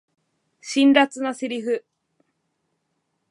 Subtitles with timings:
[0.61, 1.85] 辛辣なセリフ